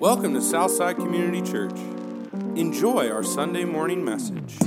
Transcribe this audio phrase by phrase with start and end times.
[0.00, 1.78] Welcome to Southside Community Church.
[2.54, 4.58] Enjoy our Sunday morning message.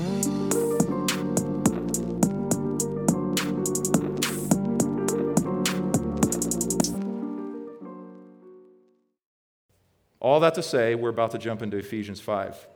[10.19, 12.67] All that to say, we're about to jump into Ephesians 5.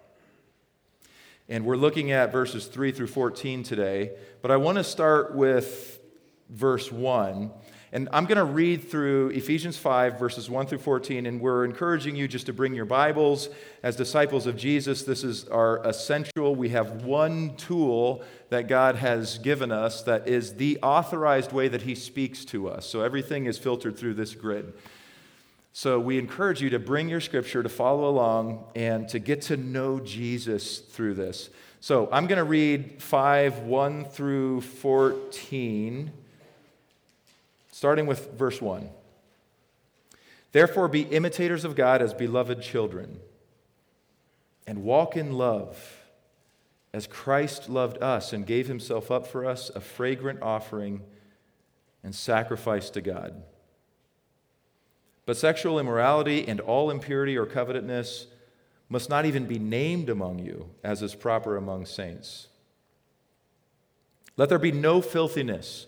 [1.50, 4.12] And we're looking at verses 3 through 14 today,
[4.44, 6.00] but I want to start with
[6.52, 7.50] verse 1
[7.94, 12.16] and I'm going to read through Ephesians 5, verses 1 through 14, and we're encouraging
[12.16, 13.50] you just to bring your Bibles
[13.84, 15.04] as disciples of Jesus.
[15.04, 16.56] This is our essential.
[16.56, 21.84] We have one tool that God has given us that is the authorized way that
[21.84, 22.88] He speaks to us.
[22.88, 24.74] So everything is filtered through this grid.
[25.72, 29.58] So we encourage you to bring your scripture, to follow along, and to get to
[29.58, 31.52] know Jesus through this.
[31.80, 36.12] So I'm going to read 5, 1 through 14
[37.84, 38.90] starting with verse 1.
[40.54, 43.20] Therefore, be imitators of God as beloved children,
[44.66, 45.98] and walk in love
[46.94, 51.02] as Christ loved us and gave himself up for us, a fragrant offering
[52.06, 53.44] and sacrifice to God.
[55.26, 58.28] But sexual immorality and all impurity or covetousness
[58.88, 62.48] must not even be named among you, as is proper among saints.
[64.38, 65.88] Let there be no filthiness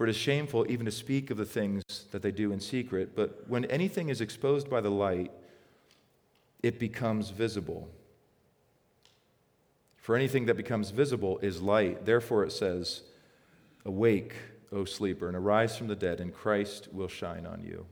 [0.00, 3.14] For it is shameful even to speak of the things that they do in secret,
[3.14, 5.30] but when anything is exposed by the light,
[6.62, 7.86] it becomes visible.
[9.98, 12.06] For anything that becomes visible is light.
[12.06, 13.02] Therefore, it says,
[13.84, 14.32] Awake,
[14.72, 17.84] O sleeper, and arise from the dead, and Christ will shine on you.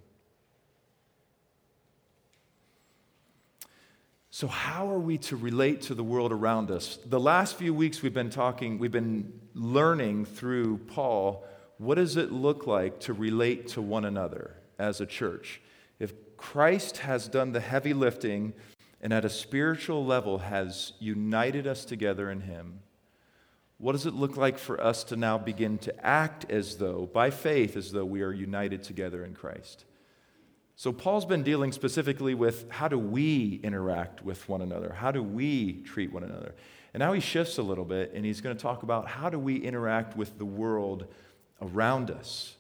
[4.30, 6.98] So, how are we to relate to the world around us?
[7.04, 11.44] The last few weeks we've been talking, we've been learning through Paul
[11.78, 15.61] what does it look like to relate to one another as a church?
[15.99, 18.53] If Christ has done the heavy lifting
[19.00, 22.81] and at a spiritual level has united us together in Him,
[23.78, 27.31] what does it look like for us to now begin to act as though, by
[27.31, 29.84] faith, as though we are united together in Christ?
[30.75, 34.93] So, Paul's been dealing specifically with how do we interact with one another?
[34.97, 36.55] How do we treat one another?
[36.93, 39.39] And now he shifts a little bit and he's going to talk about how do
[39.39, 41.06] we interact with the world
[41.60, 42.54] around us?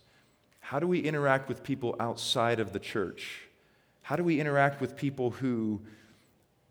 [0.60, 3.42] How do we interact with people outside of the church?
[4.02, 5.80] How do we interact with people who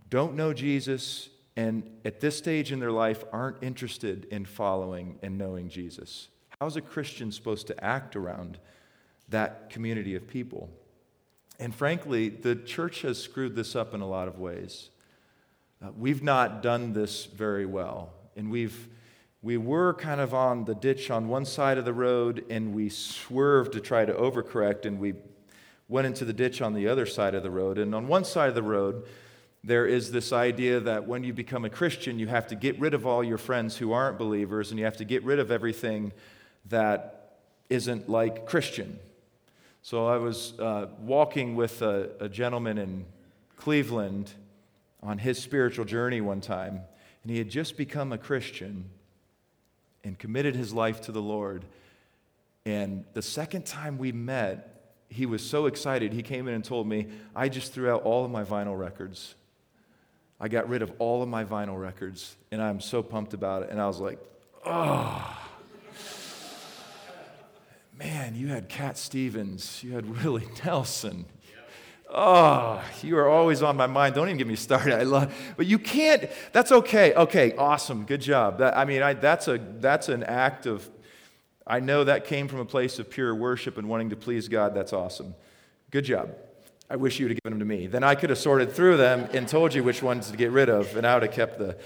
[0.09, 5.37] don't know Jesus and at this stage in their life aren't interested in following and
[5.37, 6.27] knowing Jesus?
[6.59, 8.57] How's a Christian supposed to act around
[9.29, 10.69] that community of people?
[11.59, 14.89] And frankly, the church has screwed this up in a lot of ways.
[15.83, 18.87] Uh, we've not done this very well, and we've
[19.47, 22.89] we were kind of on the ditch on one side of the road and we
[22.89, 25.13] swerved to try to overcorrect and we
[25.87, 27.77] went into the ditch on the other side of the road.
[27.77, 29.05] And on one side of the road,
[29.63, 32.93] there is this idea that when you become a Christian, you have to get rid
[32.93, 36.11] of all your friends who aren't believers and you have to get rid of everything
[36.65, 37.37] that
[37.69, 38.99] isn't like Christian.
[39.81, 43.05] So I was uh, walking with a, a gentleman in
[43.55, 44.29] Cleveland
[45.01, 46.81] on his spiritual journey one time,
[47.23, 48.89] and he had just become a Christian
[50.03, 51.65] and committed his life to the Lord.
[52.65, 56.13] And the second time we met, he was so excited.
[56.13, 59.35] He came in and told me, I just threw out all of my vinyl records.
[60.39, 63.69] I got rid of all of my vinyl records, and I'm so pumped about it.
[63.69, 64.19] And I was like,
[64.65, 65.43] oh.
[67.97, 71.25] Man, you had Cat Stevens, you had Willie Nelson,
[72.09, 74.15] Oh, you are always on my mind.
[74.15, 74.93] Don't even get me started.
[74.93, 76.29] I love, but you can't.
[76.53, 77.13] That's okay.
[77.13, 78.05] Okay, awesome.
[78.05, 78.59] Good job.
[78.59, 80.89] That, I mean, I, that's a that's an act of.
[81.65, 84.73] I know that came from a place of pure worship and wanting to please God.
[84.73, 85.35] That's awesome.
[85.91, 86.33] Good job.
[86.89, 87.87] I wish you would have given them to me.
[87.87, 90.69] Then I could have sorted through them and told you which ones to get rid
[90.69, 91.77] of, and I would have kept the.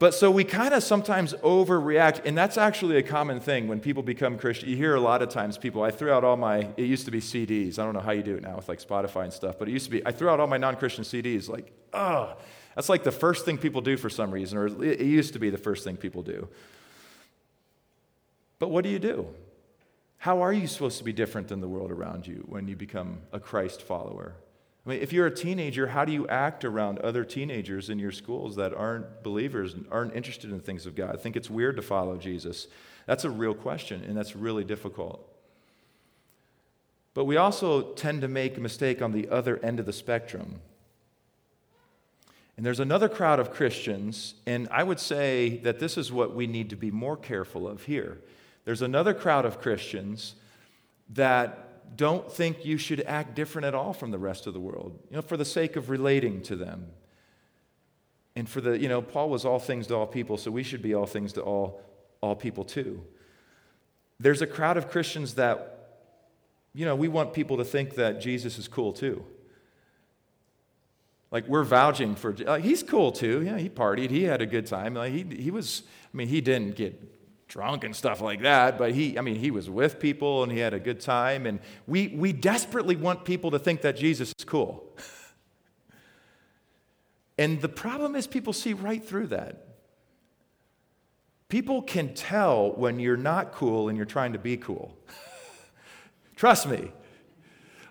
[0.00, 4.02] But so we kind of sometimes overreact, and that's actually a common thing when people
[4.02, 4.68] become Christian.
[4.68, 7.12] You hear a lot of times people, I threw out all my, it used to
[7.12, 7.78] be CDs.
[7.78, 9.70] I don't know how you do it now with like Spotify and stuff, but it
[9.72, 11.48] used to be, I threw out all my non Christian CDs.
[11.48, 12.36] Like, oh,
[12.74, 15.48] that's like the first thing people do for some reason, or it used to be
[15.48, 16.48] the first thing people do.
[18.58, 19.28] But what do you do?
[20.18, 23.18] How are you supposed to be different than the world around you when you become
[23.32, 24.34] a Christ follower?
[24.84, 28.12] I mean, if you're a teenager, how do you act around other teenagers in your
[28.12, 31.14] schools that aren't believers aren't interested in things of God?
[31.14, 32.66] I think it's weird to follow Jesus.
[33.06, 35.26] That's a real question, and that's really difficult.
[37.14, 40.60] But we also tend to make a mistake on the other end of the spectrum.
[42.56, 46.46] And there's another crowd of Christians, and I would say that this is what we
[46.46, 48.18] need to be more careful of here.
[48.64, 50.34] There's another crowd of Christians
[51.10, 54.98] that don't think you should act different at all from the rest of the world,
[55.10, 56.86] you know, for the sake of relating to them.
[58.36, 60.82] And for the, you know, Paul was all things to all people, so we should
[60.82, 61.82] be all things to all,
[62.20, 63.02] all people too.
[64.18, 66.00] There's a crowd of Christians that,
[66.74, 69.24] you know, we want people to think that Jesus is cool too.
[71.30, 73.42] Like we're vouching for, like, he's cool too.
[73.42, 74.10] Yeah, he partied.
[74.10, 74.94] He had a good time.
[74.94, 75.82] Like he, he was,
[76.12, 77.00] I mean, he didn't get
[77.54, 80.58] drunk and stuff like that, but he, I mean, he was with people and he
[80.58, 81.46] had a good time.
[81.46, 84.98] And we, we desperately want people to think that Jesus is cool.
[87.38, 89.68] and the problem is, people see right through that.
[91.48, 94.98] People can tell when you're not cool and you're trying to be cool.
[96.34, 96.90] Trust me.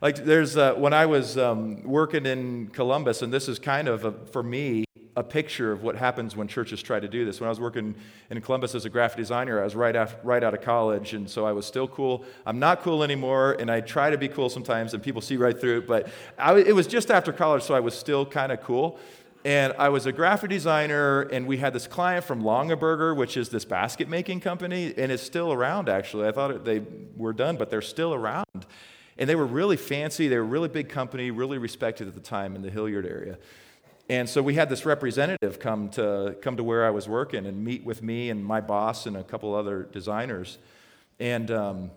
[0.01, 4.03] Like, there's, uh, when I was um, working in Columbus, and this is kind of,
[4.03, 4.83] a, for me,
[5.15, 7.39] a picture of what happens when churches try to do this.
[7.39, 7.93] When I was working
[8.29, 11.45] in Columbus as a graphic designer, I was right, right out of college, and so
[11.45, 12.25] I was still cool.
[12.45, 15.59] I'm not cool anymore, and I try to be cool sometimes, and people see right
[15.59, 18.61] through it, but I, it was just after college, so I was still kind of
[18.61, 18.99] cool.
[19.45, 23.49] And I was a graphic designer, and we had this client from Longaberger, which is
[23.49, 26.27] this basket making company, and it's still around actually.
[26.27, 26.81] I thought they
[27.17, 28.45] were done, but they're still around.
[29.17, 32.21] And they were really fancy, they were a really big company, really respected at the
[32.21, 33.37] time in the Hilliard area.
[34.09, 37.63] And so we had this representative come to, come to where I was working and
[37.63, 40.57] meet with me and my boss and a couple other designers.
[41.19, 41.91] And um,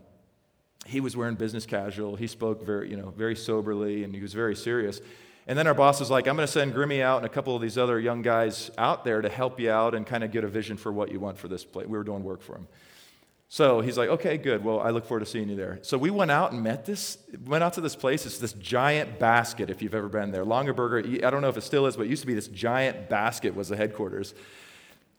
[0.87, 2.15] he was wearing business casual.
[2.15, 5.01] He spoke very, you know, very soberly and he was very serious.
[5.49, 7.55] And then our boss was like, I'm going to send Grimmy out and a couple
[7.55, 10.45] of these other young guys out there to help you out and kind of get
[10.45, 11.87] a vision for what you want for this place.
[11.87, 12.67] We were doing work for him.
[13.49, 14.65] So he's like, okay, good.
[14.65, 15.79] Well, I look forward to seeing you there.
[15.83, 18.27] So we went out and met this, went out to this place.
[18.27, 20.45] It's this giant basket, if you've ever been there.
[20.45, 23.09] Longaberger, I don't know if it still is, but it used to be this giant
[23.09, 24.35] basket was the headquarters.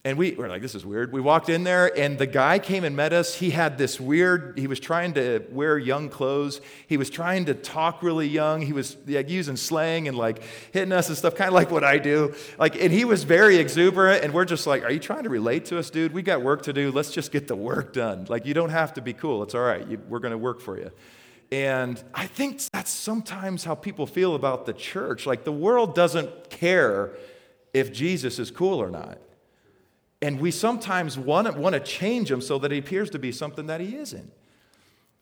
[0.04, 1.12] And we were like, this is weird.
[1.12, 3.34] We walked in there, and the guy came and met us.
[3.34, 6.60] He had this weird, he was trying to wear young clothes.
[6.86, 8.62] He was trying to talk really young.
[8.62, 10.42] He was using slang and like
[10.72, 12.32] hitting us and stuff, kind of like what I do.
[12.58, 15.64] Like, and he was very exuberant, and we're just like, are you trying to relate
[15.66, 16.12] to us, dude?
[16.12, 16.92] We got work to do.
[16.92, 18.26] Let's just get the work done.
[18.28, 19.42] Like, you don't have to be cool.
[19.42, 19.86] It's all right.
[19.86, 20.92] You, we're going to work for you.
[21.50, 25.26] And I think that's sometimes how people feel about the church.
[25.26, 27.14] Like, the world doesn't care
[27.74, 29.18] if Jesus is cool or not.
[30.20, 33.30] And we sometimes want to, want to change him so that he appears to be
[33.30, 34.32] something that he isn't.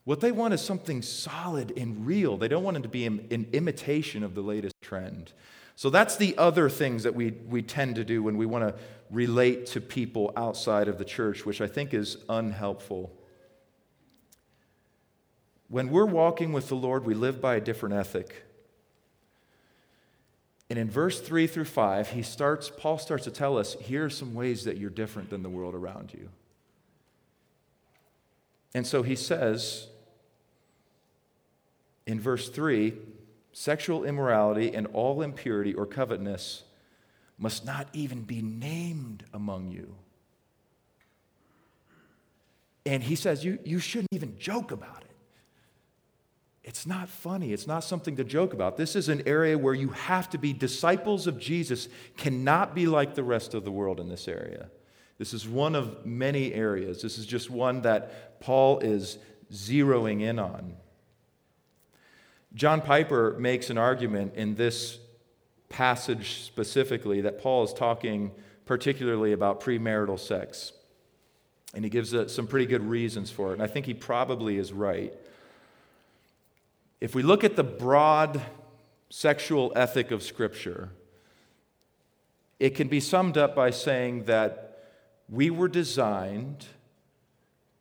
[0.05, 2.37] What they want is something solid and real.
[2.37, 5.33] They don't want him to be an imitation of the latest trend.
[5.75, 8.75] So that's the other things that we, we tend to do when we want to
[9.11, 13.13] relate to people outside of the church, which I think is unhelpful.
[15.69, 18.46] When we're walking with the Lord, we live by a different ethic.
[20.69, 24.11] And in verse 3 through 5, he starts, Paul starts to tell us here are
[24.11, 26.29] some ways that you're different than the world around you.
[28.75, 29.87] And so he says
[32.07, 32.95] in verse 3
[33.53, 36.65] sexual immorality and all impurity or covetousness
[37.39, 39.95] must not even be named among you.
[42.85, 45.06] And he says you, you shouldn't even joke about it.
[46.67, 47.53] It's not funny.
[47.53, 48.77] It's not something to joke about.
[48.77, 53.15] This is an area where you have to be disciples of Jesus, cannot be like
[53.15, 54.69] the rest of the world in this area.
[55.17, 57.01] This is one of many areas.
[57.01, 59.19] This is just one that Paul is
[59.53, 60.75] zeroing in on.
[62.53, 64.99] John Piper makes an argument in this
[65.69, 68.33] passage specifically that Paul is talking
[68.65, 70.73] particularly about premarital sex.
[71.75, 73.55] And he gives uh, some pretty good reasons for it.
[73.55, 75.15] And I think he probably is right.
[77.01, 78.41] If we look at the broad
[79.11, 80.91] sexual ethic of Scripture,
[82.59, 84.79] it can be summed up by saying that
[85.29, 86.65] we were designed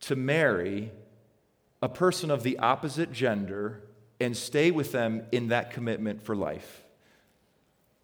[0.02, 0.92] to marry
[1.82, 3.82] a person of the opposite gender
[4.20, 6.84] and stay with them in that commitment for life.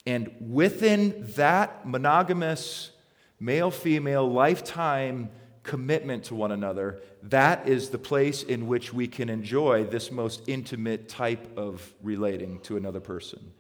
[0.06, 2.92] And within that monogamous
[3.40, 5.30] male female lifetime
[5.64, 10.42] commitment to one another, that is the place in which we can enjoy this most
[10.48, 13.52] intimate type of relating to another person.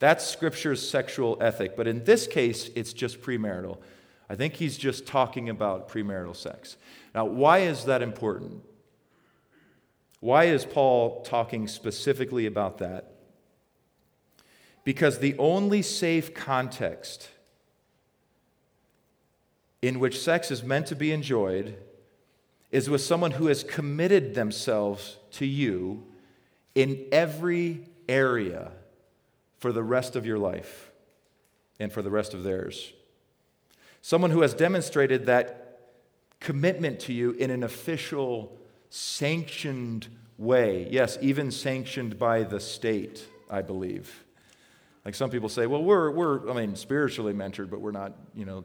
[0.00, 3.78] That's Scripture's sexual ethic, but in this case, it's just premarital.
[4.28, 6.76] I think he's just talking about premarital sex.
[7.14, 8.62] Now, why is that important?
[10.20, 13.12] Why is Paul talking specifically about that?
[14.82, 17.28] Because the only safe context
[19.84, 21.76] in which sex is meant to be enjoyed
[22.70, 26.02] is with someone who has committed themselves to you
[26.74, 28.72] in every area
[29.58, 30.90] for the rest of your life
[31.78, 32.94] and for the rest of theirs.
[34.00, 35.80] Someone who has demonstrated that
[36.40, 38.56] commitment to you in an official,
[38.88, 40.88] sanctioned way.
[40.90, 44.24] Yes, even sanctioned by the state, I believe.
[45.04, 48.46] Like some people say, well, we're, we're, I mean, spiritually mentored, but we're not, you
[48.46, 48.64] know,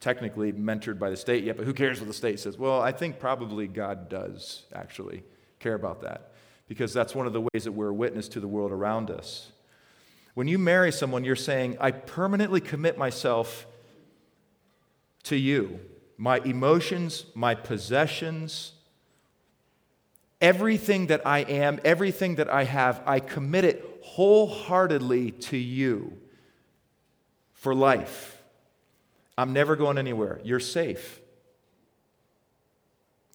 [0.00, 2.58] technically mentored by the state yet, but who cares what the state says?
[2.58, 5.24] Well, I think probably God does actually
[5.58, 6.32] care about that
[6.68, 9.52] because that's one of the ways that we're a witness to the world around us.
[10.34, 13.66] When you marry someone, you're saying, I permanently commit myself
[15.24, 15.80] to you,
[16.18, 18.72] my emotions, my possessions,
[20.40, 26.18] everything that I am, everything that I have, I commit it wholeheartedly to you
[27.54, 28.42] for life.
[29.38, 30.40] I'm never going anywhere.
[30.42, 31.20] You're safe.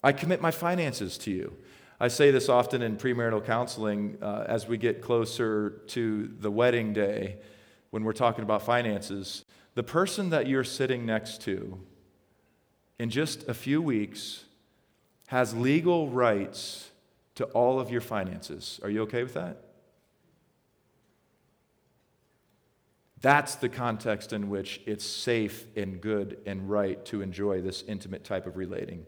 [0.04, 1.56] I commit my finances to you.
[2.00, 6.94] I say this often in premarital counseling uh, as we get closer to the wedding
[6.94, 7.38] day
[7.92, 9.46] when we're talking about finances.
[9.76, 11.80] The person that you're sitting next to
[12.98, 14.46] in just a few weeks
[15.28, 16.90] has legal rights
[17.36, 18.80] to all of your finances.
[18.84, 19.71] Are you okay with that?
[23.22, 28.24] That's the context in which it's safe and good and right to enjoy this intimate
[28.24, 29.06] type of relating.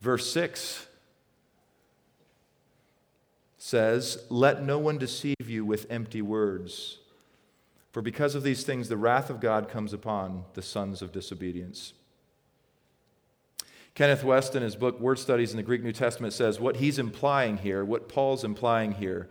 [0.00, 0.86] Verse 6
[3.58, 6.98] says, Let no one deceive you with empty words,
[7.92, 11.92] for because of these things the wrath of God comes upon the sons of disobedience.
[13.94, 16.98] Kenneth Wuest, in his book Word Studies in the Greek New Testament, says what he's
[16.98, 19.28] implying here, what Paul's implying here,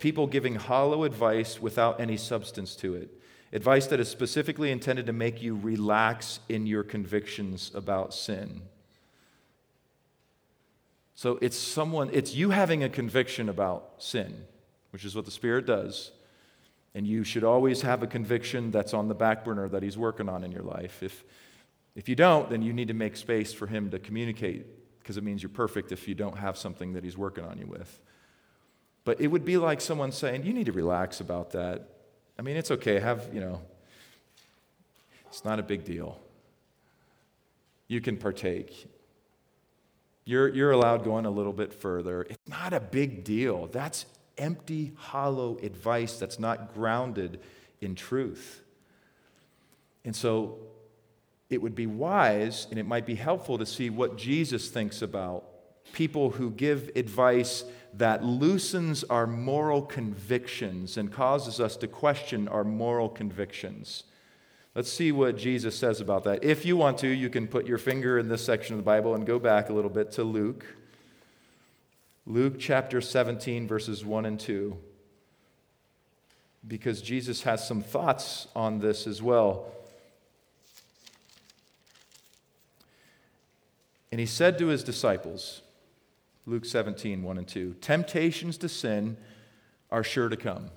[0.00, 3.10] people giving hollow advice without any substance to it.
[3.52, 8.62] Advice that is specifically intended to make you relax in your convictions about sin.
[11.14, 14.44] So it's someone, it's you having a conviction about sin,
[14.90, 16.12] which is what the Spirit does.
[16.94, 20.28] And you should always have a conviction that's on the back burner that He's working
[20.28, 21.02] on in your life.
[21.02, 21.24] If,
[21.94, 24.66] if you don't, then you need to make space for Him to communicate
[25.00, 27.66] because it means you're perfect if you don't have something that He's working on you
[27.66, 28.00] with.
[29.04, 31.88] But it would be like someone saying, You need to relax about that.
[32.38, 32.98] I mean, it's okay.
[32.98, 33.60] Have, you know,
[35.28, 36.18] it's not a big deal.
[37.88, 38.86] You can partake.
[40.24, 42.22] You're, you're allowed going a little bit further.
[42.22, 43.66] It's not a big deal.
[43.66, 44.06] That's
[44.38, 47.40] empty, hollow advice that's not grounded
[47.80, 48.62] in truth.
[50.04, 50.58] And so
[51.50, 55.44] it would be wise and it might be helpful to see what Jesus thinks about
[55.92, 62.64] people who give advice that loosens our moral convictions and causes us to question our
[62.64, 64.04] moral convictions.
[64.74, 66.44] Let's see what Jesus says about that.
[66.44, 69.14] If you want to, you can put your finger in this section of the Bible
[69.14, 70.64] and go back a little bit to Luke.
[72.26, 74.76] Luke chapter 17, verses 1 and 2.
[76.68, 79.72] Because Jesus has some thoughts on this as well.
[84.12, 85.62] And he said to his disciples,
[86.46, 89.16] Luke 17, 1 and 2, temptations to sin
[89.90, 90.70] are sure to come.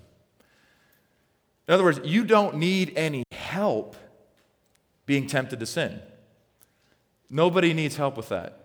[1.67, 3.95] In other words, you don't need any help
[5.05, 6.01] being tempted to sin.
[7.29, 8.59] Nobody needs help with that.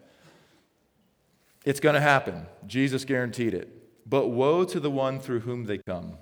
[1.65, 2.47] It's going to happen.
[2.67, 3.69] Jesus guaranteed it.
[4.09, 6.15] But woe to the one through whom they come.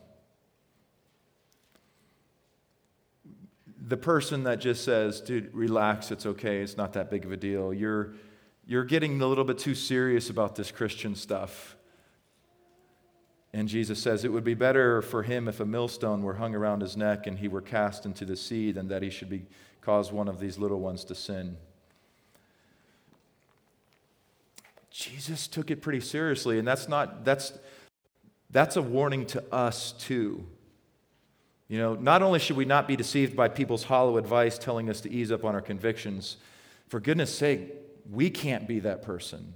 [3.88, 7.36] The person that just says, dude, relax, it's okay, it's not that big of a
[7.36, 7.72] deal.
[7.72, 8.14] You're,
[8.66, 11.76] you're getting a little bit too serious about this Christian stuff.
[13.52, 16.82] And Jesus says, It would be better for him if a millstone were hung around
[16.82, 19.46] his neck and he were cast into the sea than that he should be,
[19.80, 21.56] cause one of these little ones to sin.
[24.90, 27.52] Jesus took it pretty seriously, and that's not, that's,
[28.50, 30.44] that's a warning to us too.
[31.68, 35.00] You know, not only should we not be deceived by people's hollow advice telling us
[35.02, 36.36] to ease up on our convictions,
[36.88, 37.72] for goodness sake,
[38.10, 39.54] we can't be that person.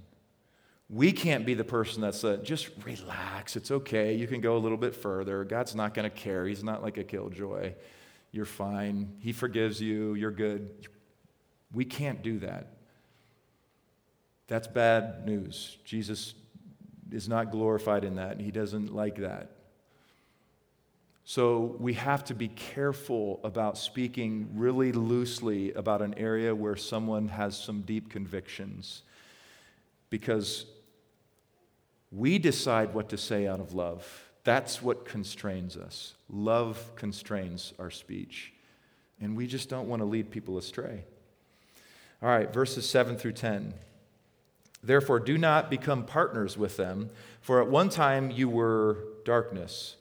[0.89, 3.55] we can't be the person that's uh, just relax.
[3.55, 4.13] It's okay.
[4.13, 5.45] You can go a little bit further.
[5.45, 6.45] God's not going to care.
[6.45, 7.73] He's not like a killjoy.
[8.33, 9.15] You're fine.
[9.19, 10.15] He forgives you.
[10.15, 10.87] You're good.
[11.73, 12.73] We can't do that.
[14.47, 15.77] That's bad news.
[15.85, 16.33] Jesus
[17.09, 18.41] is not glorified in that.
[18.41, 19.51] He doesn't like that.
[21.23, 27.27] So we have to be careful about speaking really loosely about an area where someone
[27.29, 29.03] has some deep convictions
[30.09, 30.65] because
[32.11, 34.29] we decide what to say out of love.
[34.43, 36.15] That's what constrains us.
[36.29, 38.51] Love constrains our speech.
[39.21, 41.03] And we just don't want to lead people astray.
[42.21, 43.73] All right, verses 7 through 10.
[44.83, 49.95] Therefore, do not become partners with them, for at one time you were darkness,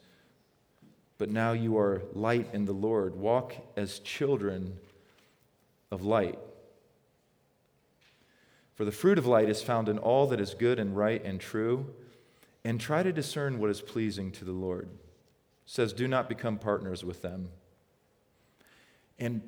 [1.21, 3.15] but now you are light in the Lord.
[3.15, 4.79] Walk as children
[5.91, 6.39] of light.
[8.75, 11.39] For the fruit of light is found in all that is good and right and
[11.39, 11.93] true,
[12.65, 14.89] and try to discern what is pleasing to the Lord.
[14.89, 14.89] It
[15.67, 17.51] says, do not become partners with them.
[19.19, 19.43] And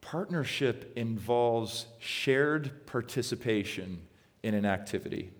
[0.00, 4.00] partnership involves shared participation
[4.42, 5.30] in an activity.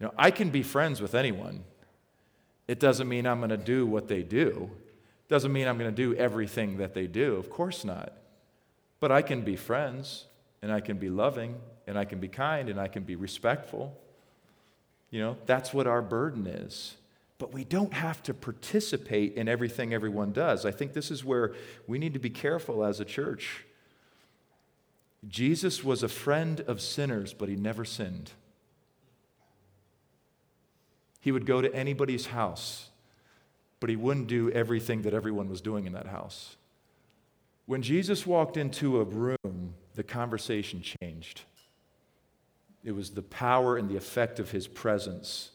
[0.00, 1.62] You know, I can be friends with anyone.
[2.68, 4.70] It doesn't mean I'm going to do what they do.
[4.72, 7.36] It doesn't mean I'm going to do everything that they do.
[7.36, 8.12] Of course not.
[8.98, 10.24] But I can be friends,
[10.62, 11.56] and I can be loving,
[11.86, 13.96] and I can be kind, and I can be respectful.
[15.10, 16.96] You know, that's what our burden is.
[17.38, 20.64] But we don't have to participate in everything everyone does.
[20.64, 21.54] I think this is where
[21.86, 23.64] we need to be careful as a church.
[25.28, 28.32] Jesus was a friend of sinners, but he never sinned.
[31.26, 32.90] He would go to anybody's house,
[33.80, 36.54] but he wouldn't do everything that everyone was doing in that house.
[37.64, 41.40] When Jesus walked into a room, the conversation changed.
[42.84, 45.50] It was the power and the effect of his presence.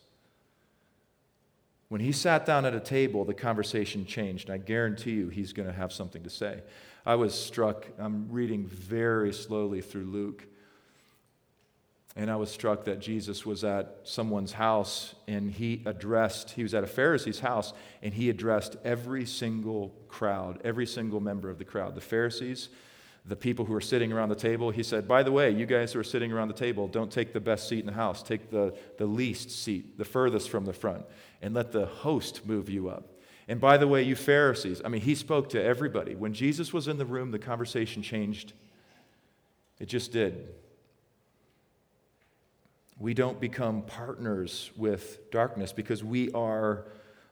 [1.87, 4.49] When he sat down at a table, the conversation changed.
[4.49, 6.63] I guarantee you he's going to have something to say.
[7.05, 10.45] I was struck, I'm reading very slowly through Luke,
[12.15, 16.73] and I was struck that Jesus was at someone's house and he addressed, he was
[16.73, 21.63] at a Pharisee's house and he addressed every single crowd, every single member of the
[21.63, 21.95] crowd.
[21.95, 22.67] The Pharisees,
[23.25, 25.93] the people who were sitting around the table, he said, By the way, you guys
[25.93, 28.21] who are sitting around the table, don't take the best seat in the house.
[28.23, 31.05] Take the, the least seat, the furthest from the front,
[31.41, 33.07] and let the host move you up.
[33.47, 36.15] And by the way, you Pharisees, I mean, he spoke to everybody.
[36.15, 38.53] When Jesus was in the room, the conversation changed.
[39.79, 40.49] It just did.
[43.01, 46.85] We don't become partners with darkness because we are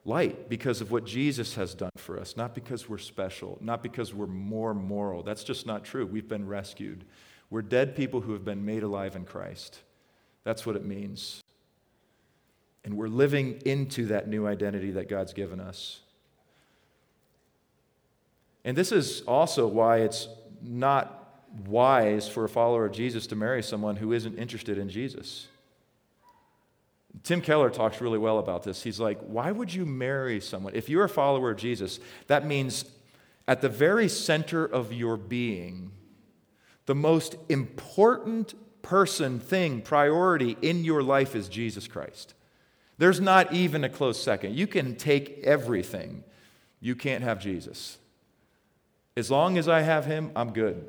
[0.04, 4.12] light, because of what Jesus has done for us, not because we're special, not because
[4.12, 5.22] we're more moral.
[5.22, 6.08] That's just not true.
[6.08, 7.06] We've been rescued.
[7.52, 9.82] We're dead people who have been made alive in Christ.
[10.44, 11.44] That's what it means.
[12.84, 16.00] And we're living into that new identity that God's given us.
[18.66, 20.30] And this is also why it's
[20.64, 25.48] not wise for a follower of Jesus to marry someone who isn't interested in Jesus.
[27.24, 28.84] Tim Keller talks really well about this.
[28.84, 30.76] He's like, why would you marry someone?
[30.76, 32.86] If you're a follower of Jesus, that means
[33.48, 35.92] at the very center of your being,
[36.86, 42.36] the most important person, thing, priority in your life is Jesus Christ.
[42.98, 44.56] There's not even a close second.
[44.56, 46.24] You can take everything,
[46.80, 47.98] you can't have Jesus.
[49.18, 50.88] As long as I have him, I'm good.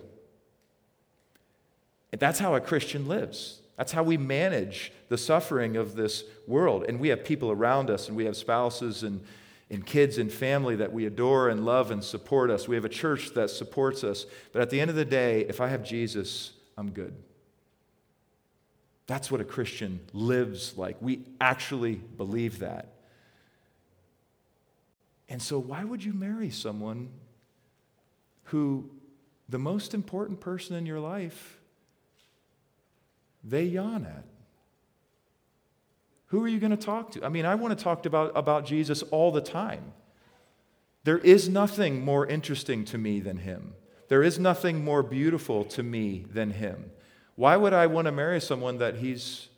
[2.11, 3.60] That's how a Christian lives.
[3.81, 6.85] That's how we manage the suffering of this world.
[6.87, 9.23] And we have people around us, and we have spouses and,
[9.71, 12.69] and kids and family that we adore and love and support us.
[12.69, 14.27] We have a church that supports us.
[14.53, 17.15] But at the end of the day, if I have Jesus, I'm good.
[19.07, 20.99] That's what a Christian lives like.
[21.01, 22.93] We actually believe that.
[25.27, 27.09] And so, why would you marry someone
[28.43, 28.91] who
[29.49, 31.60] the most important person in your life,
[33.43, 34.25] they yawn at.
[36.27, 37.25] Who are you going to talk to?
[37.25, 39.93] I mean, I want to talk about, about Jesus all the time.
[41.05, 43.75] There is nothing more interesting to me than him.
[44.09, 46.91] There is nothing more beautiful to me than him.
[47.37, 49.49] Why would I want to marry someone that he's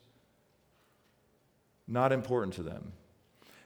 [1.88, 2.92] not important to them?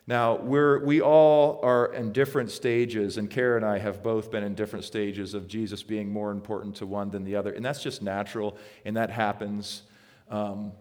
[0.08, 4.44] Now, we're, we all are in different stages, and Kara and I have both been
[4.44, 7.52] in different stages of Jesus being more important to one than the other.
[7.52, 9.82] And that's just natural, and that happens.
[10.30, 10.72] Um,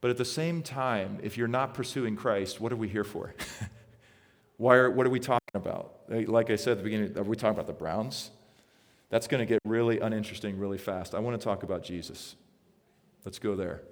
[0.00, 3.34] but at the same time, if you're not pursuing Christ, what are we here for?
[4.56, 6.00] Why are, what are we talking about?
[6.08, 8.30] Like I said at the beginning, are we talking about the Browns?
[9.08, 11.14] That's going to get really uninteresting really fast.
[11.14, 12.36] I want to talk about Jesus.
[13.24, 13.82] Let's go there.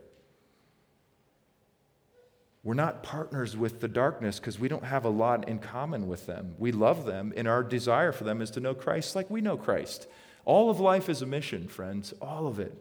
[2.65, 6.27] We're not partners with the darkness because we don't have a lot in common with
[6.27, 6.55] them.
[6.59, 9.57] We love them, and our desire for them is to know Christ like we know
[9.57, 10.07] Christ.
[10.45, 12.77] All of life is a mission, friends, all of it.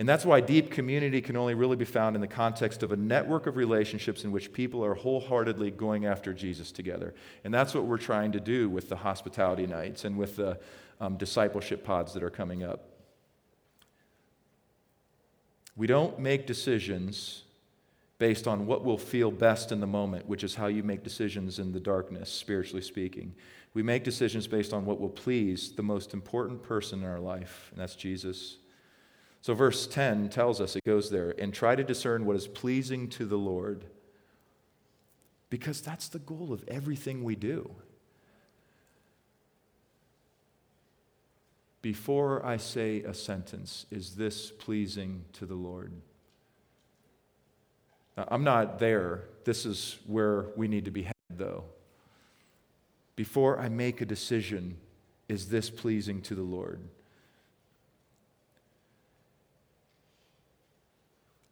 [0.00, 2.96] And that's why deep community can only really be found in the context of a
[2.96, 7.12] network of relationships in which people are wholeheartedly going after Jesus together.
[7.44, 10.58] And that's what we're trying to do with the hospitality nights and with the
[11.02, 12.88] um, discipleship pods that are coming up.
[15.76, 17.42] We don't make decisions
[18.16, 21.58] based on what will feel best in the moment, which is how you make decisions
[21.58, 23.34] in the darkness, spiritually speaking.
[23.74, 27.68] We make decisions based on what will please the most important person in our life,
[27.70, 28.56] and that's Jesus.
[29.42, 33.08] So, verse 10 tells us, it goes there, and try to discern what is pleasing
[33.10, 33.84] to the Lord.
[35.48, 37.74] Because that's the goal of everything we do.
[41.82, 45.92] Before I say a sentence, is this pleasing to the Lord?
[48.16, 49.24] I'm not there.
[49.44, 51.64] This is where we need to be headed, though.
[53.16, 54.76] Before I make a decision,
[55.28, 56.80] is this pleasing to the Lord?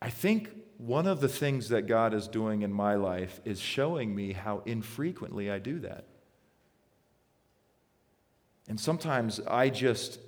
[0.00, 4.14] I think one of the things that God is doing in my life is showing
[4.14, 6.04] me how infrequently I do that.
[8.68, 10.20] And sometimes I just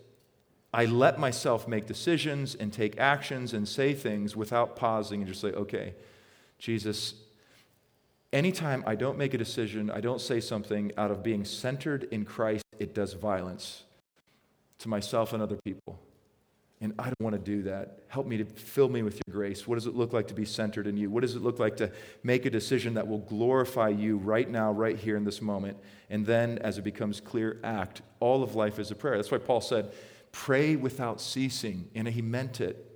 [0.73, 5.41] I let myself make decisions and take actions and say things without pausing and just
[5.41, 5.95] say, okay,
[6.59, 7.15] Jesus,
[8.33, 12.25] anytime I don't make a decision, I don't say something out of being centered in
[12.25, 13.83] Christ, it does violence
[14.79, 15.99] to myself and other people.
[16.83, 17.99] And I don't want to do that.
[18.09, 19.69] Help me to fill me with your grace.
[19.69, 21.11] What does it look like to be centered in you?
[21.11, 24.73] What does it look like to make a decision that will glorify you right now,
[24.73, 25.77] right here in this moment?
[26.09, 28.01] And then, as it becomes clear, act.
[28.19, 29.17] All of life is a prayer.
[29.17, 29.93] That's why Paul said,
[30.33, 31.91] pray without ceasing.
[31.95, 32.87] And he meant it.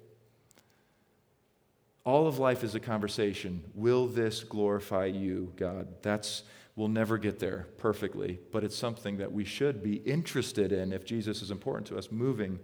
[2.05, 3.65] All of life is a conversation.
[3.75, 5.89] Will this glorify you, God?
[6.01, 6.43] That's
[6.77, 11.05] we'll never get there perfectly, but it's something that we should be interested in if
[11.05, 12.59] Jesus is important to us, moving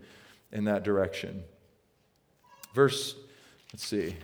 [0.53, 1.43] in that direction.
[2.75, 3.15] Verse,
[3.73, 4.17] let's see.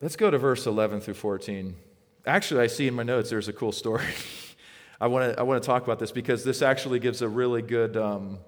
[0.00, 1.74] Let's go to verse 11 through 14.
[2.26, 4.04] Actually, I see in my notes there's a cool story.
[5.00, 7.60] I want to I want to talk about this because this actually gives a really
[7.60, 8.38] good um,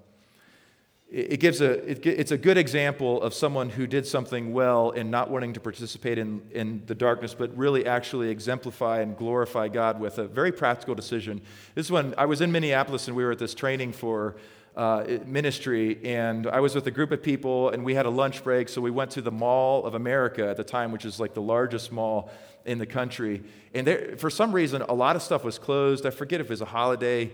[1.10, 5.10] it gives a, it, it's a good example of someone who did something well in
[5.10, 9.98] not wanting to participate in, in the darkness, but really actually exemplify and glorify God
[9.98, 11.40] with a very practical decision.
[11.74, 14.36] This is when I was in Minneapolis and we were at this training for
[14.76, 18.44] uh, ministry, and I was with a group of people, and we had a lunch
[18.44, 21.34] break, so we went to the Mall of America at the time, which is like
[21.34, 22.30] the largest mall
[22.64, 23.42] in the country.
[23.74, 26.06] And there, for some reason, a lot of stuff was closed.
[26.06, 27.32] I forget if it was a holiday,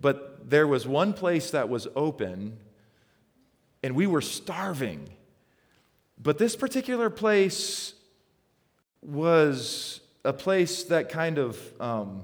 [0.00, 2.58] but there was one place that was open
[3.82, 5.08] and we were starving.
[6.22, 7.94] But this particular place
[9.02, 12.22] was a place that kind of um,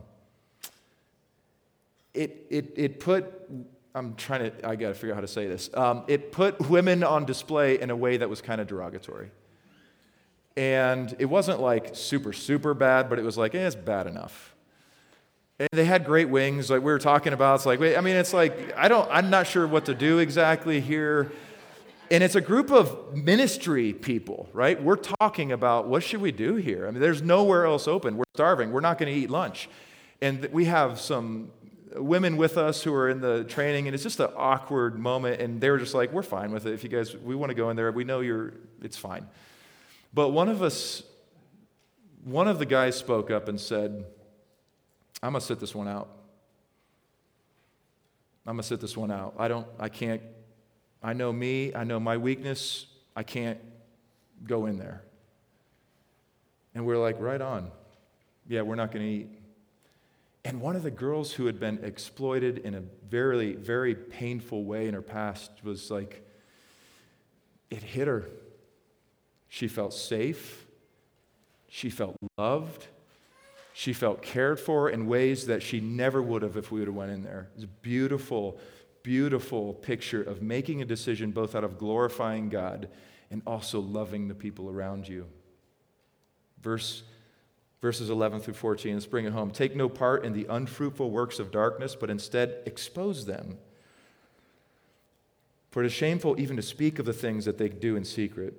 [2.14, 3.26] it, it, it put
[3.94, 5.70] i'm trying to i got to figure out how to say this.
[5.74, 9.30] Um, it put women on display in a way that was kind of derogatory.
[10.56, 14.54] And it wasn't like super super bad but it was like eh, it's bad enough.
[15.58, 18.14] And they had great wings like we were talking about it's like wait i mean
[18.14, 21.32] it's like i don't i'm not sure what to do exactly here
[22.10, 24.82] and it's a group of ministry people, right?
[24.82, 26.86] We're talking about what should we do here?
[26.86, 28.16] I mean, there's nowhere else open.
[28.16, 28.72] We're starving.
[28.72, 29.68] We're not going to eat lunch.
[30.20, 31.50] And we have some
[31.94, 35.40] women with us who are in the training, and it's just an awkward moment.
[35.40, 36.72] And they were just like, we're fine with it.
[36.72, 39.26] If you guys, we want to go in there, we know you're, it's fine.
[40.14, 41.02] But one of us,
[42.24, 44.04] one of the guys spoke up and said,
[45.22, 46.08] I'm going to sit this one out.
[48.46, 49.34] I'm going to sit this one out.
[49.38, 50.22] I don't, I can't
[51.02, 53.58] I know me, I know my weakness, I can't
[54.46, 55.02] go in there.
[56.74, 57.70] And we're like, right on.
[58.48, 59.28] Yeah, we're not going to eat.
[60.44, 64.87] And one of the girls who had been exploited in a very, very painful way
[64.87, 66.24] in her past was like,
[67.70, 68.24] it hit her.
[69.48, 70.66] She felt safe.
[71.68, 72.87] She felt loved.
[73.74, 76.96] She felt cared for in ways that she never would have if we would have
[76.96, 77.48] went in there.
[77.56, 78.58] It's beautiful
[79.02, 82.88] beautiful picture of making a decision both out of glorifying God
[83.30, 85.26] and also loving the people around you.
[86.62, 87.02] Verse,
[87.80, 89.50] verses 11 through 14, let's bring it home.
[89.50, 93.58] Take no part in the unfruitful works of darkness, but instead expose them.
[95.70, 98.54] For it is shameful even to speak of the things that they do in secret.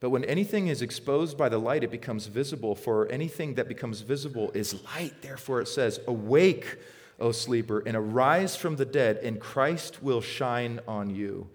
[0.00, 2.76] But when anything is exposed by the light, it becomes visible.
[2.76, 5.22] For anything that becomes visible is light.
[5.22, 6.78] Therefore, it says, Awake
[7.20, 11.48] O sleeper, and arise from the dead, and Christ will shine on you.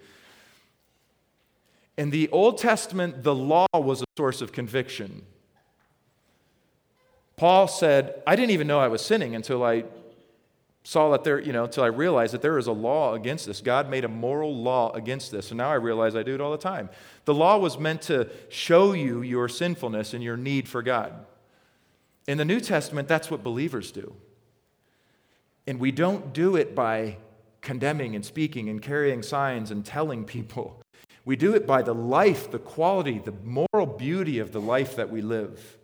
[1.98, 5.24] In the Old Testament, the law was a source of conviction.
[7.36, 9.86] Paul said, I didn't even know I was sinning until I
[10.84, 13.62] saw that there, you know, until I realized that there is a law against this.
[13.62, 15.52] God made a moral law against this.
[15.52, 16.90] And now I realize I do it all the time.
[17.26, 21.14] The law was meant to show you your sinfulness and your need for God.
[22.28, 24.16] In the New Testament, that's what believers do.
[25.66, 27.18] And we don't do it by
[27.62, 30.82] condemning and speaking and carrying signs and telling people.
[31.26, 35.10] We do it by the life, the quality, the moral beauty of the life that
[35.10, 35.78] we live.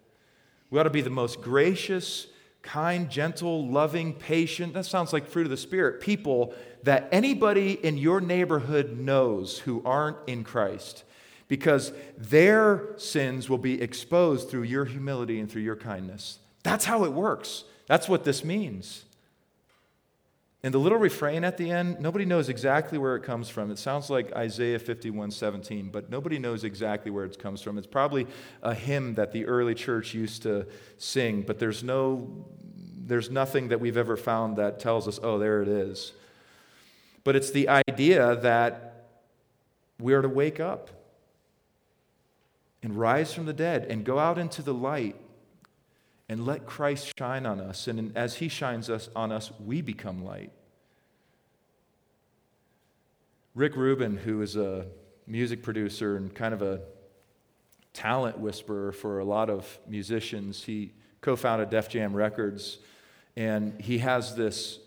[0.70, 2.28] We ought to be the most gracious,
[2.62, 4.74] kind, gentle, loving, patient.
[4.74, 6.02] That sounds like fruit of the Spirit.
[6.02, 11.06] People that anybody in your neighborhood knows who aren't in Christ
[11.48, 16.40] because their sins will be exposed through your humility and through your kindness.
[16.64, 17.64] That's how it works.
[17.88, 19.06] That's what this means.
[20.62, 23.72] And the little refrain at the end, nobody knows exactly where it comes from.
[23.72, 27.78] It sounds like Isaiah 51 17, but nobody knows exactly where it comes from.
[27.78, 28.28] It's probably
[28.62, 30.68] a hymn that the early church used to
[30.98, 32.46] sing, but there's, no,
[32.98, 36.12] there's nothing that we've ever found that tells us, oh, there it is.
[37.24, 39.08] But it's the idea that
[39.98, 40.90] we are to wake up
[42.84, 45.16] and rise from the dead and go out into the light
[46.30, 47.88] and let Christ shine on us.
[47.88, 50.52] And as He shines us, on us, we become light.
[53.56, 54.86] Rick Rubin, who is a
[55.26, 56.82] music producer and kind of a
[57.94, 62.78] talent whisperer for a lot of musicians, he co founded Def Jam Records.
[63.36, 64.80] And he has this.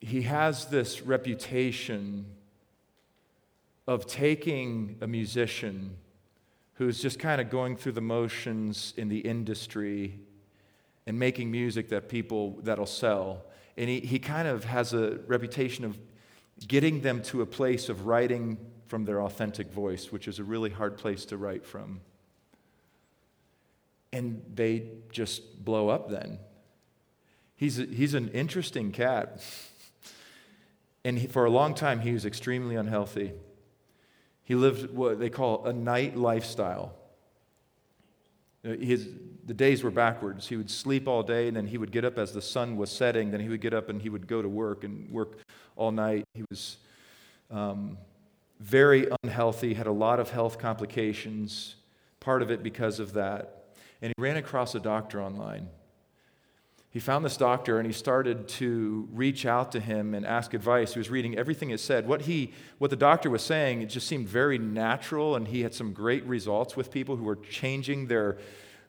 [0.00, 2.24] He has this reputation
[3.86, 5.96] of taking a musician
[6.80, 10.18] who's just kind of going through the motions in the industry
[11.06, 13.44] and making music that people that'll sell.
[13.76, 15.98] And he, he kind of has a reputation of
[16.66, 20.70] getting them to a place of writing from their authentic voice, which is a really
[20.70, 22.00] hard place to write from.
[24.10, 26.38] And they just blow up then.
[27.56, 29.44] He's, a, he's an interesting cat.
[31.04, 33.34] And he, for a long time, he was extremely unhealthy.
[34.50, 36.92] He lived what they call a night lifestyle.
[38.64, 39.08] His,
[39.46, 40.48] the days were backwards.
[40.48, 42.90] He would sleep all day, and then he would get up as the sun was
[42.90, 43.30] setting.
[43.30, 45.38] Then he would get up and he would go to work and work
[45.76, 46.24] all night.
[46.34, 46.78] He was
[47.48, 47.96] um,
[48.58, 51.76] very unhealthy, had a lot of health complications,
[52.18, 53.66] part of it because of that.
[54.02, 55.68] And he ran across a doctor online
[56.92, 60.92] he found this doctor and he started to reach out to him and ask advice.
[60.92, 62.06] He was reading everything it said.
[62.06, 65.72] What, he, what the doctor was saying, it just seemed very natural, and he had
[65.72, 68.38] some great results with people who were changing their,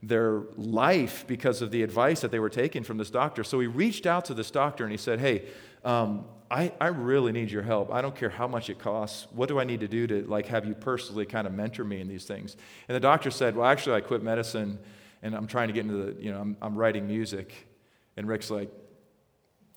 [0.01, 3.43] their life because of the advice that they were taking from this doctor.
[3.43, 5.45] So he reached out to this doctor and he said, Hey,
[5.85, 7.93] um, I, I really need your help.
[7.93, 9.27] I don't care how much it costs.
[9.31, 12.01] What do I need to do to like have you personally kind of mentor me
[12.01, 12.57] in these things?
[12.87, 14.79] And the doctor said, Well, actually, I quit medicine
[15.21, 17.67] and I'm trying to get into the, you know, I'm, I'm writing music.
[18.17, 18.69] And Rick's like,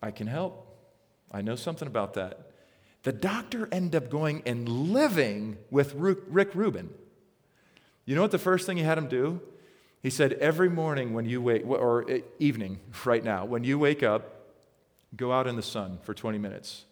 [0.02, 0.66] I can help.
[1.30, 2.50] I know something about that.
[3.04, 6.90] The doctor ended up going and living with Rick Rubin.
[8.06, 9.40] You know what the first thing he had him do?
[10.02, 14.02] He said, Every morning when you wake, or eh, evening right now, when you wake
[14.02, 14.52] up,
[15.16, 16.84] go out in the sun for 20 minutes.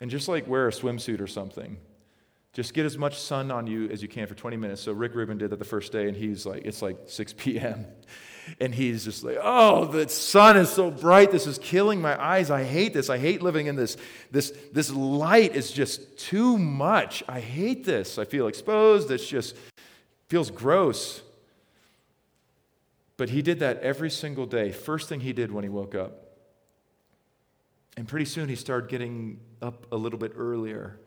[0.00, 1.78] And just like wear a swimsuit or something.
[2.52, 4.82] Just get as much sun on you as you can for 20 minutes.
[4.82, 7.86] So Rick Rubin did that the first day, and he's like, it's like 6 p.m.
[8.60, 11.30] And he's just like, oh, the sun is so bright.
[11.30, 12.50] This is killing my eyes.
[12.50, 13.10] I hate this.
[13.10, 13.96] I hate living in this.
[14.30, 17.22] This, this light is just too much.
[17.28, 18.18] I hate this.
[18.18, 19.10] I feel exposed.
[19.10, 19.56] It's just
[20.28, 21.22] feels gross.
[23.16, 24.70] But he did that every single day.
[24.70, 26.24] First thing he did when he woke up.
[27.96, 31.00] And pretty soon he started getting up a little bit earlier.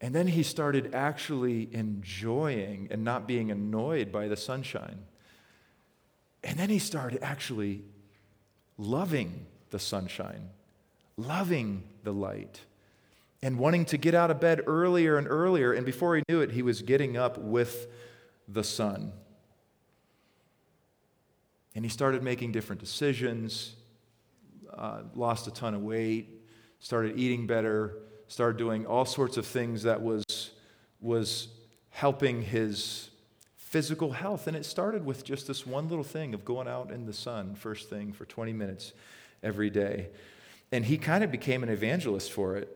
[0.00, 5.00] And then he started actually enjoying and not being annoyed by the sunshine.
[6.46, 7.82] And then he started actually
[8.78, 10.50] loving the sunshine,
[11.16, 12.60] loving the light,
[13.42, 15.72] and wanting to get out of bed earlier and earlier.
[15.72, 17.88] And before he knew it, he was getting up with
[18.46, 19.12] the sun.
[21.74, 23.74] And he started making different decisions,
[24.72, 26.28] uh, lost a ton of weight,
[26.78, 30.24] started eating better, started doing all sorts of things that was,
[31.00, 31.48] was
[31.90, 33.10] helping his
[33.66, 34.46] physical health.
[34.46, 37.54] And it started with just this one little thing of going out in the sun
[37.56, 38.92] first thing for 20 minutes
[39.42, 40.08] every day.
[40.70, 42.72] And he kind of became an evangelist for it.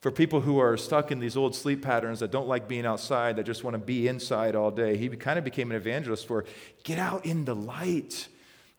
[0.00, 3.36] For people who are stuck in these old sleep patterns that don't like being outside,
[3.36, 6.46] that just want to be inside all day, he kind of became an evangelist for
[6.82, 8.28] get out in the light.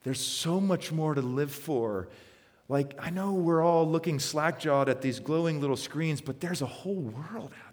[0.03, 2.09] There's so much more to live for.
[2.67, 6.63] Like, I know we're all looking slack jawed at these glowing little screens, but there's
[6.63, 7.70] a whole world out.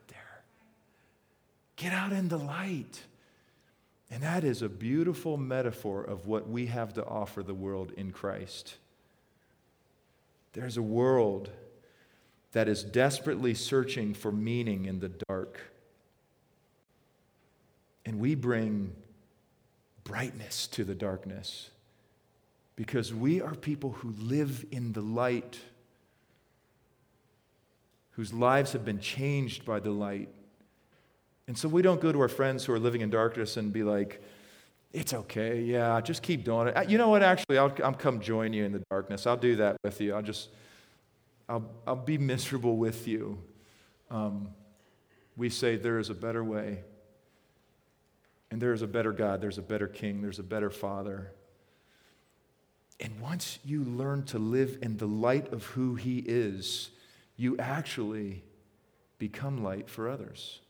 [1.79, 3.05] Get out in the light.
[4.11, 8.11] And that is a beautiful metaphor of what we have to offer the world in
[8.11, 8.75] Christ.
[10.55, 11.51] There's a world
[12.53, 15.61] that is desperately searching for meaning in the dark.
[18.05, 18.93] And we bring
[20.03, 21.71] brightness to the darkness
[22.75, 25.61] because we are people who live in the light,
[28.13, 30.31] whose lives have been changed by the light.
[31.49, 33.83] And so we don't go to our friends who are living in darkness and be
[33.83, 34.23] like,
[34.93, 36.91] it's okay, yeah, just keep doing it.
[36.91, 39.27] You know what, actually, I'll, I'll come join you in the darkness.
[39.27, 40.15] I'll do that with you.
[40.15, 40.51] I'll just,
[41.49, 43.39] I'll, I'll be miserable with you.
[44.11, 44.51] Um,
[45.39, 46.81] we say there is a better way.
[48.51, 51.33] And there is a better God, there's a better King, there's a better Father.
[53.01, 56.91] And once you learn to live in the light of who He is,
[57.37, 58.43] you actually
[59.19, 60.61] become light for others.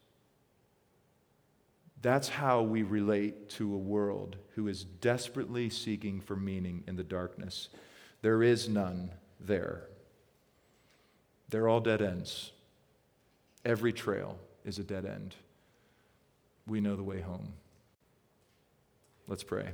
[2.01, 7.03] That's how we relate to a world who is desperately seeking for meaning in the
[7.03, 7.69] darkness.
[8.23, 9.83] There is none there.
[11.49, 12.53] They're all dead ends.
[13.65, 15.35] Every trail is a dead end.
[16.67, 17.55] We know the way home.
[19.27, 19.71] Let's pray.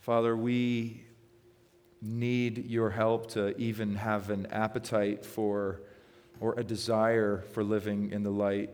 [0.00, 1.04] Father, we
[2.00, 5.82] need your help to even have an appetite for
[6.40, 8.70] or a desire for living in the light.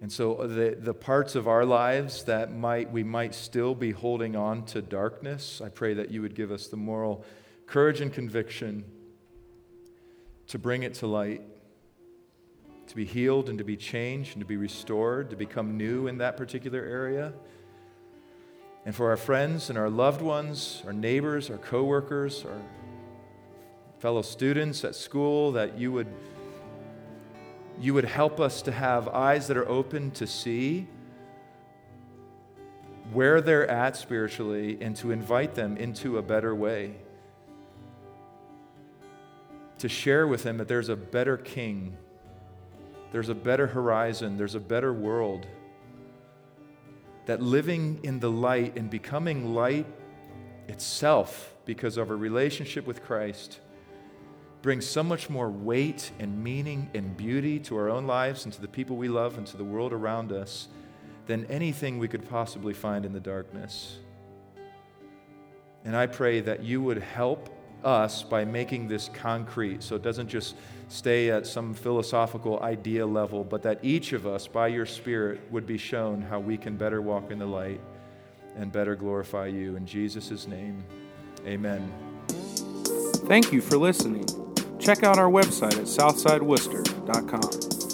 [0.00, 3.92] And so uh, the, the parts of our lives that might we might still be
[3.92, 7.24] holding on to darkness, I pray that you would give us the moral
[7.66, 8.84] courage and conviction
[10.48, 11.42] to bring it to light
[12.90, 16.18] to be healed and to be changed and to be restored, to become new in
[16.18, 17.32] that particular area.
[18.84, 22.60] And for our friends and our loved ones, our neighbors, our coworkers, our
[24.00, 26.08] fellow students at school, that you would,
[27.80, 30.88] you would help us to have eyes that are open to see
[33.12, 36.96] where they're at spiritually and to invite them into a better way.
[39.78, 41.96] To share with them that there's a better king
[43.12, 45.46] there's a better horizon, there's a better world.
[47.26, 49.86] That living in the light and becoming light
[50.68, 53.60] itself because of a relationship with Christ
[54.62, 58.60] brings so much more weight and meaning and beauty to our own lives and to
[58.60, 60.68] the people we love and to the world around us
[61.26, 63.98] than anything we could possibly find in the darkness.
[65.84, 67.48] And I pray that you would help
[67.84, 70.56] us by making this concrete so it doesn't just
[70.90, 75.64] stay at some philosophical idea level, but that each of us, by your Spirit, would
[75.64, 77.80] be shown how we can better walk in the light
[78.56, 79.76] and better glorify you.
[79.76, 80.84] In Jesus' name,
[81.46, 81.92] amen.
[82.28, 84.26] Thank you for listening.
[84.80, 87.89] Check out our website at southsideworcester.com.